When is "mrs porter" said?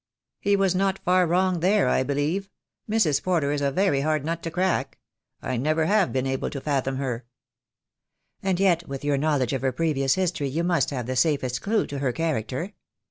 2.89-3.51